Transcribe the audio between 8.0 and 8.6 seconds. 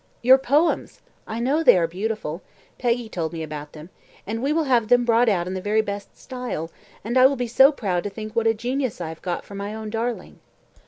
to think what a